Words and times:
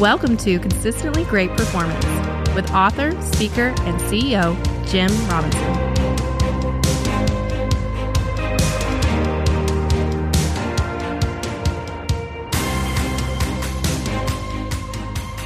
Welcome 0.00 0.36
to 0.38 0.58
Consistently 0.58 1.24
Great 1.24 1.48
Performance 1.56 2.04
with 2.54 2.70
author, 2.72 3.18
speaker, 3.22 3.72
and 3.78 3.98
CEO 4.02 4.54
Jim 4.86 5.10
Robinson. 5.26 5.62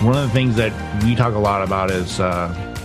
One 0.05 0.17
of 0.17 0.25
the 0.25 0.31
things 0.31 0.57
that 0.57 1.05
we 1.05 1.15
talk 1.15 1.35
a 1.35 1.39
lot 1.39 1.63
about 1.63 1.93
is 1.93 2.19
uh, 2.19 2.77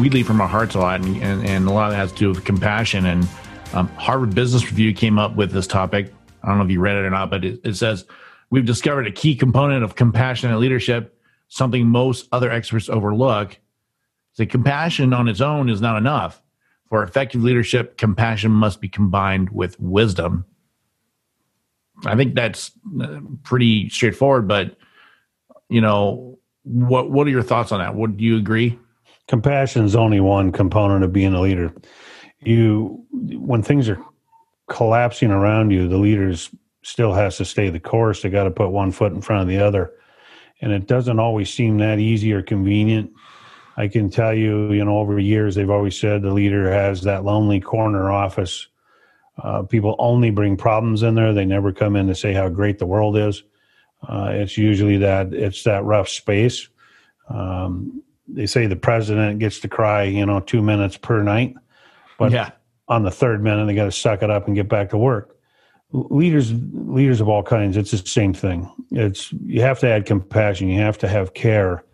we 0.00 0.10
lead 0.10 0.26
from 0.26 0.40
our 0.40 0.48
hearts 0.48 0.74
a 0.74 0.80
lot, 0.80 1.00
and, 1.00 1.22
and, 1.22 1.46
and, 1.46 1.68
a 1.68 1.70
lot 1.70 1.84
of 1.84 1.92
that 1.92 1.98
has 1.98 2.10
to 2.10 2.18
do 2.18 2.28
with 2.30 2.44
compassion. 2.44 3.06
And 3.06 3.28
um, 3.74 3.86
Harvard 3.90 4.34
Business 4.34 4.68
Review 4.68 4.92
came 4.92 5.20
up 5.20 5.36
with 5.36 5.52
this 5.52 5.68
topic. 5.68 6.12
I 6.42 6.48
don't 6.48 6.58
know 6.58 6.64
if 6.64 6.70
you 6.72 6.80
read 6.80 6.96
it 6.96 7.04
or 7.04 7.10
not, 7.10 7.30
but 7.30 7.44
it, 7.44 7.60
it 7.62 7.74
says 7.76 8.04
We've 8.50 8.64
discovered 8.64 9.06
a 9.06 9.12
key 9.12 9.36
component 9.36 9.84
of 9.84 9.94
compassionate 9.94 10.58
leadership, 10.58 11.20
something 11.48 11.86
most 11.86 12.28
other 12.32 12.50
experts 12.50 12.88
overlook. 12.88 13.58
The 14.36 14.46
compassion 14.46 15.12
on 15.12 15.28
its 15.28 15.40
own 15.40 15.68
is 15.68 15.80
not 15.80 15.98
enough. 15.98 16.42
For 16.88 17.02
effective 17.02 17.42
leadership, 17.42 17.98
compassion 17.98 18.50
must 18.50 18.80
be 18.80 18.88
combined 18.88 19.50
with 19.50 19.78
wisdom. 19.78 20.46
I 22.06 22.16
think 22.16 22.34
that's 22.34 22.70
uh, 23.02 23.20
pretty 23.42 23.88
straightforward, 23.90 24.48
but 24.48 24.76
you 25.68 25.80
know, 25.80 26.38
what 26.62 27.10
what 27.10 27.26
are 27.26 27.30
your 27.30 27.42
thoughts 27.42 27.72
on 27.72 27.80
that? 27.80 27.94
Would 27.94 28.20
you 28.20 28.36
agree? 28.36 28.78
Compassion 29.26 29.84
is 29.84 29.96
only 29.96 30.20
one 30.20 30.52
component 30.52 31.04
of 31.04 31.12
being 31.12 31.34
a 31.34 31.40
leader. 31.40 31.74
You 32.40 33.04
when 33.10 33.62
things 33.62 33.88
are 33.88 34.02
collapsing 34.68 35.30
around 35.30 35.70
you, 35.70 35.88
the 35.88 35.98
leaders 35.98 36.50
still 36.82 37.12
has 37.12 37.36
to 37.38 37.44
stay 37.44 37.70
the 37.70 37.80
course. 37.80 38.22
They 38.22 38.30
got 38.30 38.44
to 38.44 38.50
put 38.50 38.70
one 38.70 38.92
foot 38.92 39.12
in 39.12 39.20
front 39.20 39.42
of 39.42 39.48
the 39.48 39.58
other. 39.58 39.92
And 40.60 40.72
it 40.72 40.86
doesn't 40.86 41.18
always 41.18 41.52
seem 41.52 41.78
that 41.78 41.98
easy 41.98 42.32
or 42.32 42.42
convenient. 42.42 43.12
I 43.76 43.86
can 43.86 44.10
tell 44.10 44.34
you, 44.34 44.72
you 44.72 44.84
know, 44.84 44.98
over 44.98 45.18
years, 45.18 45.54
they've 45.54 45.70
always 45.70 45.98
said 45.98 46.22
the 46.22 46.32
leader 46.32 46.70
has 46.70 47.02
that 47.02 47.24
lonely 47.24 47.60
corner 47.60 48.10
office. 48.10 48.66
Uh, 49.40 49.62
people 49.62 49.94
only 50.00 50.30
bring 50.30 50.56
problems 50.56 51.04
in 51.04 51.14
there. 51.14 51.32
They 51.32 51.44
never 51.44 51.72
come 51.72 51.94
in 51.94 52.08
to 52.08 52.14
say 52.14 52.32
how 52.32 52.48
great 52.48 52.78
the 52.78 52.86
world 52.86 53.16
is. 53.16 53.44
Uh, 54.06 54.30
it's 54.32 54.58
usually 54.58 54.96
that 54.98 55.32
it's 55.32 55.62
that 55.62 55.84
rough 55.84 56.08
space. 56.08 56.68
Um, 57.28 58.02
they 58.26 58.46
say 58.46 58.66
the 58.66 58.76
president 58.76 59.38
gets 59.38 59.60
to 59.60 59.68
cry, 59.68 60.04
you 60.04 60.26
know, 60.26 60.40
two 60.40 60.60
minutes 60.60 60.96
per 60.96 61.22
night, 61.22 61.54
but 62.18 62.32
yeah. 62.32 62.50
on 62.88 63.04
the 63.04 63.10
third 63.10 63.42
minute 63.42 63.66
they 63.66 63.74
got 63.74 63.84
to 63.84 63.92
suck 63.92 64.22
it 64.22 64.30
up 64.30 64.46
and 64.46 64.56
get 64.56 64.68
back 64.68 64.90
to 64.90 64.98
work 64.98 65.37
leaders 65.92 66.52
leaders 66.52 67.20
of 67.20 67.28
all 67.28 67.42
kinds 67.42 67.76
it's 67.76 67.90
the 67.90 67.98
same 67.98 68.34
thing. 68.34 68.70
It's 68.90 69.32
you 69.32 69.62
have 69.62 69.78
to 69.80 69.88
add 69.88 70.06
compassion 70.06 70.68
you 70.68 70.80
have 70.80 70.98
to 70.98 71.08
have 71.08 71.34
care 71.34 71.84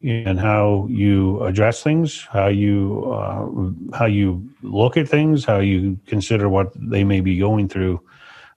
in 0.00 0.36
how 0.36 0.86
you 0.90 1.42
address 1.42 1.82
things 1.82 2.26
how 2.30 2.48
you 2.48 3.04
uh, 3.12 3.96
how 3.96 4.06
you 4.06 4.48
look 4.62 4.96
at 4.96 5.08
things 5.08 5.44
how 5.44 5.58
you 5.58 5.98
consider 6.06 6.48
what 6.48 6.72
they 6.76 7.04
may 7.04 7.20
be 7.20 7.38
going 7.38 7.68
through. 7.68 8.00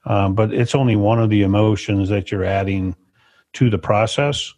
Um, 0.05 0.33
but 0.33 0.53
it's 0.53 0.73
only 0.73 0.95
one 0.95 1.19
of 1.19 1.29
the 1.29 1.43
emotions 1.43 2.09
that 2.09 2.31
you're 2.31 2.45
adding 2.45 2.95
to 3.53 3.69
the 3.69 3.77
process. 3.77 4.53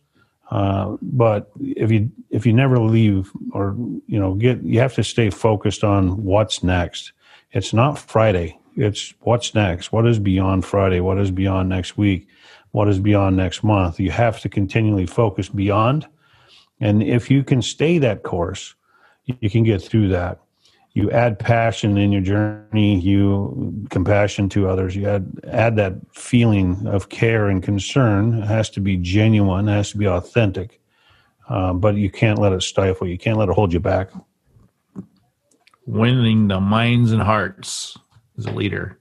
Uh, 0.50 0.96
but 1.02 1.52
if 1.60 1.92
you 1.92 2.10
if 2.30 2.46
you 2.46 2.54
never 2.54 2.80
leave 2.80 3.32
or 3.52 3.76
you 4.08 4.20
know 4.20 4.36
get 4.36 4.62
you 4.64 4.80
have 4.80 4.94
to 4.96 5.04
stay 5.04 5.30
focused 5.30 5.84
on 5.84 6.24
what's 6.24 6.64
next. 6.64 7.12
It's 7.54 7.74
not 7.74 8.00
friday 8.00 8.61
it's 8.76 9.14
what's 9.22 9.54
next? 9.54 9.92
What 9.92 10.08
is 10.08 10.20
beyond 10.20 10.66
Friday? 10.66 11.00
What 11.00 11.20
is 11.20 11.32
beyond 11.32 11.70
next 11.70 11.98
week? 11.98 12.28
What 12.72 12.88
is 12.88 13.00
beyond 13.00 13.36
next 13.36 13.64
month? 13.64 14.00
You 14.00 14.12
have 14.12 14.40
to 14.42 14.50
continually 14.50 15.06
focus 15.06 15.50
beyond. 15.50 16.08
And 16.80 17.04
if 17.04 17.30
you 17.30 17.44
can 17.44 17.62
stay 17.62 17.98
that 18.00 18.24
course, 18.24 18.76
you 19.26 19.50
can 19.50 19.64
get 19.64 19.82
through 19.82 20.10
that. 20.10 20.40
You 20.94 21.10
add 21.12 21.40
passion 21.40 21.98
in 21.98 22.12
your 22.12 22.22
journey, 22.22 23.00
you 23.00 23.86
compassion 23.90 24.50
to 24.50 24.68
others, 24.68 24.94
you 24.94 25.08
add 25.08 25.32
add 25.48 25.78
that 25.78 25.94
feeling 26.14 26.86
of 26.86 27.08
care 27.08 27.48
and 27.48 27.64
concern. 27.64 28.42
It 28.42 28.48
has 28.48 28.70
to 28.72 28.82
be 28.82 28.98
genuine, 28.98 29.70
it 29.70 29.74
has 29.74 29.92
to 29.92 29.98
be 29.98 30.08
authentic. 30.08 30.82
Um, 31.48 31.80
but 31.80 31.96
you 31.96 32.10
can't 32.10 32.40
let 32.40 32.52
it 32.52 32.62
stifle 32.62 33.08
you, 33.08 33.18
can't 33.18 33.38
let 33.38 33.48
it 33.50 33.56
hold 33.56 33.72
you 33.72 33.80
back. 33.80 34.10
Winning 35.86 36.48
the 36.50 36.60
minds 36.60 37.12
and 37.12 37.22
hearts 37.22 37.98
as 38.38 38.46
a 38.46 38.52
leader. 38.52 38.98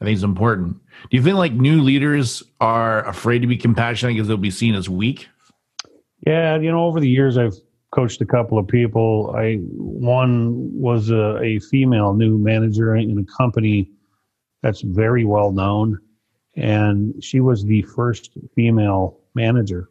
I 0.00 0.04
think 0.04 0.14
it's 0.14 0.24
important. 0.24 0.76
Do 1.10 1.16
you 1.16 1.22
think 1.22 1.36
like 1.36 1.52
new 1.52 1.80
leaders 1.80 2.42
are 2.60 3.06
afraid 3.08 3.40
to 3.40 3.46
be 3.46 3.56
compassionate 3.56 4.14
because 4.14 4.28
they'll 4.28 4.36
be 4.36 4.50
seen 4.50 4.74
as 4.74 4.88
weak? 4.88 5.28
Yeah, 6.26 6.58
you 6.58 6.70
know, 6.70 6.84
over 6.84 7.00
the 7.00 7.08
years 7.08 7.38
I've 7.38 7.54
coached 7.92 8.20
a 8.20 8.26
couple 8.26 8.58
of 8.58 8.68
people. 8.68 9.34
I 9.36 9.54
one 9.54 10.70
was 10.78 11.10
a, 11.10 11.38
a 11.38 11.60
female 11.60 12.12
new 12.12 12.36
manager 12.36 12.94
in 12.96 13.18
a 13.18 13.24
company 13.36 13.90
that's 14.62 14.82
very 14.82 15.24
well 15.24 15.50
known, 15.52 15.98
and 16.56 17.14
she 17.24 17.40
was 17.40 17.64
the 17.64 17.82
first 17.82 18.36
female 18.54 19.18
manager. 19.34 19.88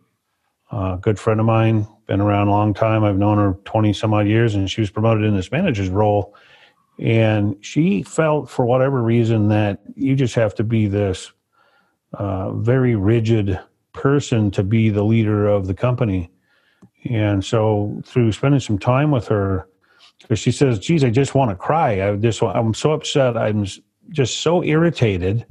A 0.72 0.76
uh, 0.76 0.96
good 0.98 1.18
friend 1.18 1.40
of 1.40 1.46
mine, 1.46 1.88
been 2.08 2.22
around 2.22 2.48
a 2.48 2.52
long 2.52 2.74
time. 2.74 3.04
I've 3.04 3.18
known 3.18 3.38
her 3.38 3.54
twenty 3.66 3.94
some 3.94 4.14
odd 4.14 4.28
years, 4.28 4.54
and 4.54 4.70
she 4.70 4.82
was 4.82 4.92
promoted 4.92 5.24
in 5.24 5.36
this 5.36 5.52
manager's 5.52 5.90
role 5.90 6.36
and 7.00 7.58
she 7.62 8.04
felt, 8.04 8.50
for 8.50 8.66
whatever 8.66 9.02
reason, 9.02 9.50
that 9.50 9.80
you 9.96 10.16
just 10.16 10.36
have 10.36 10.56
to 10.56 10.64
be 10.64 10.88
this 10.88 11.32
uh, 12.14 12.54
very 12.54 12.96
rigid 12.96 13.60
person 13.94 14.52
to 14.52 14.64
be 14.64 14.90
the 14.90 15.04
leader 15.04 15.48
of 15.48 15.68
the 15.68 15.74
company. 15.74 16.32
And 17.10 17.44
so, 17.44 18.02
through 18.06 18.32
spending 18.32 18.60
some 18.60 18.80
time 18.80 19.12
with 19.12 19.28
her, 19.28 19.68
because 20.22 20.40
she 20.40 20.52
says, 20.52 20.80
"Geez, 20.80 21.04
I 21.04 21.10
just 21.10 21.36
want 21.36 21.52
to 21.52 21.56
cry. 21.56 22.08
I 22.08 22.16
just, 22.16 22.42
I'm 22.42 22.74
so 22.74 22.94
upset. 22.94 23.38
I'm 23.38 23.66
just 24.10 24.40
so 24.40 24.64
irritated." 24.64 25.46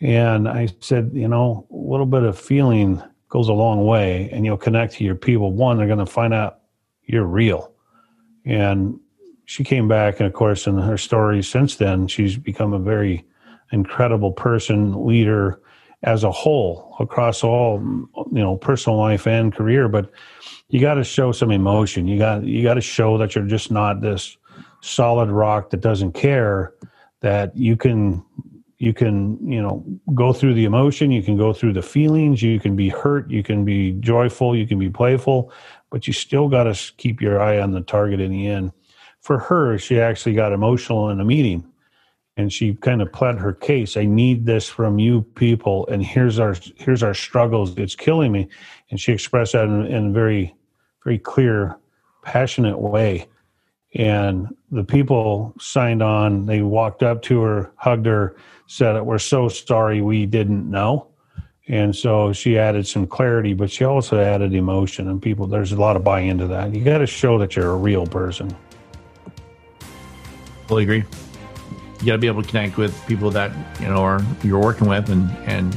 And 0.00 0.48
I 0.48 0.68
said, 0.80 1.10
"You 1.14 1.28
know, 1.28 1.66
a 1.72 1.74
little 1.74 2.06
bit 2.06 2.22
of 2.22 2.38
feeling 2.38 3.02
goes 3.30 3.48
a 3.48 3.54
long 3.54 3.84
way, 3.84 4.30
and 4.32 4.44
you'll 4.44 4.56
connect 4.56 4.94
to 4.94 5.04
your 5.04 5.14
people. 5.14 5.52
One, 5.52 5.76
they're 5.78 5.86
going 5.86 5.98
to 5.98 6.06
find 6.06 6.32
out 6.32 6.60
you're 7.04 7.24
real, 7.24 7.72
and 8.44 9.00
she 9.48 9.64
came 9.64 9.88
back, 9.88 10.20
and 10.20 10.26
of 10.26 10.34
course, 10.34 10.66
in 10.66 10.76
her 10.76 10.98
story 10.98 11.42
since 11.42 11.76
then, 11.76 12.06
she's 12.06 12.36
become 12.36 12.74
a 12.74 12.78
very 12.78 13.24
incredible 13.72 14.30
person, 14.30 15.06
leader 15.06 15.58
as 16.02 16.22
a 16.22 16.30
whole 16.30 16.94
across 17.00 17.42
all 17.42 17.80
you 17.80 18.42
know 18.42 18.58
personal 18.58 18.98
life 18.98 19.26
and 19.26 19.54
career. 19.54 19.88
But 19.88 20.10
you 20.68 20.82
got 20.82 20.94
to 20.94 21.04
show 21.04 21.32
some 21.32 21.50
emotion. 21.50 22.06
You 22.06 22.18
got 22.18 22.44
you 22.44 22.62
got 22.62 22.74
to 22.74 22.82
show 22.82 23.16
that 23.16 23.34
you're 23.34 23.46
just 23.46 23.70
not 23.70 24.02
this 24.02 24.36
solid 24.82 25.30
rock 25.30 25.70
that 25.70 25.80
doesn't 25.80 26.12
care. 26.12 26.74
That 27.22 27.56
you 27.56 27.74
can 27.74 28.22
you 28.76 28.92
can 28.92 29.38
you 29.50 29.62
know 29.62 29.82
go 30.12 30.34
through 30.34 30.54
the 30.54 30.66
emotion 30.66 31.10
you 31.10 31.22
can 31.22 31.36
go 31.36 31.52
through 31.52 31.72
the 31.72 31.82
feelings 31.82 32.42
you 32.42 32.60
can 32.60 32.76
be 32.76 32.88
hurt 32.88 33.28
you 33.28 33.42
can 33.42 33.64
be 33.64 33.90
joyful 33.94 34.54
you 34.54 34.68
can 34.68 34.78
be 34.78 34.88
playful 34.88 35.52
but 35.90 36.06
you 36.06 36.12
still 36.12 36.48
got 36.48 36.62
to 36.62 36.92
keep 36.96 37.20
your 37.20 37.40
eye 37.42 37.58
on 37.58 37.72
the 37.72 37.80
target 37.80 38.20
in 38.20 38.30
the 38.30 38.46
end 38.46 38.70
for 39.28 39.38
her, 39.38 39.76
she 39.76 40.00
actually 40.00 40.32
got 40.32 40.54
emotional 40.54 41.10
in 41.10 41.20
a 41.20 41.24
meeting 41.24 41.62
and 42.38 42.50
she 42.50 42.72
kind 42.72 43.02
of 43.02 43.12
pled 43.12 43.38
her 43.38 43.52
case. 43.52 43.98
I 43.98 44.06
need 44.06 44.46
this 44.46 44.66
from 44.68 44.98
you 44.98 45.20
people, 45.34 45.86
and 45.88 46.02
here's 46.02 46.38
our 46.38 46.56
here's 46.76 47.02
our 47.02 47.12
struggles. 47.12 47.76
It's 47.76 47.94
killing 47.94 48.32
me, 48.32 48.48
and 48.90 48.98
she 48.98 49.12
expressed 49.12 49.52
that 49.52 49.64
in, 49.64 49.84
in 49.84 50.06
a 50.06 50.12
very 50.12 50.54
very 51.04 51.18
clear, 51.18 51.76
passionate 52.22 52.78
way. 52.78 53.26
And 53.94 54.54
the 54.70 54.84
people 54.84 55.54
signed 55.60 56.02
on. 56.02 56.46
They 56.46 56.62
walked 56.62 57.02
up 57.02 57.20
to 57.22 57.42
her, 57.42 57.70
hugged 57.76 58.06
her, 58.06 58.36
said, 58.66 58.98
"We're 59.02 59.18
so 59.18 59.48
sorry, 59.48 60.00
we 60.00 60.24
didn't 60.24 60.70
know." 60.70 61.08
And 61.66 61.94
so 61.94 62.32
she 62.32 62.56
added 62.56 62.86
some 62.86 63.06
clarity, 63.06 63.52
but 63.52 63.70
she 63.70 63.84
also 63.84 64.18
added 64.18 64.54
emotion. 64.54 65.06
And 65.08 65.20
people, 65.20 65.46
there's 65.46 65.72
a 65.72 65.76
lot 65.76 65.96
of 65.96 66.04
buy 66.04 66.20
into 66.20 66.46
that. 66.46 66.74
You 66.74 66.82
got 66.82 66.98
to 66.98 67.06
show 67.06 67.36
that 67.40 67.56
you're 67.56 67.72
a 67.72 67.76
real 67.76 68.06
person. 68.06 68.56
Fully 70.68 70.84
agree. 70.84 71.04
You 72.00 72.06
got 72.06 72.12
to 72.12 72.18
be 72.18 72.28
able 72.28 72.42
to 72.42 72.48
connect 72.48 72.76
with 72.76 72.94
people 73.06 73.30
that 73.32 73.50
you 73.80 73.88
know 73.88 73.96
are 73.96 74.20
you're 74.44 74.60
working 74.60 74.88
with, 74.88 75.08
and 75.08 75.30
and 75.48 75.72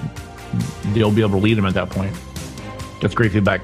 they'll 0.94 1.12
be 1.12 1.22
able 1.22 1.32
to 1.32 1.38
lead 1.38 1.56
them 1.56 1.66
at 1.66 1.74
that 1.74 1.90
point. 1.90 2.16
That's 3.02 3.16
great 3.16 3.32
feedback. 3.32 3.62